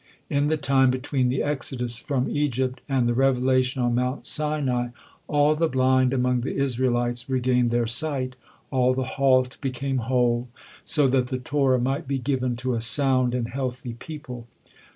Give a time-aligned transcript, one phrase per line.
[0.31, 4.87] In the time between the exodus from Egypt and the revelation on Mount Sinai,
[5.27, 8.35] all the blind among the Israelites regained their sight,
[8.71, 10.47] all the halt became whole,
[10.83, 14.47] so that the Torah might be given to a sound and healthy people.